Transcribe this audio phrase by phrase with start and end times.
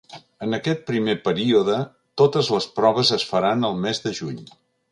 [0.45, 1.75] En aquest primer període,
[2.23, 4.41] totes les proves es faran al mes de juny.